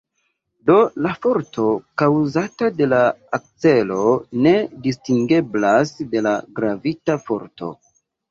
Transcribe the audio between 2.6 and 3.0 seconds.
de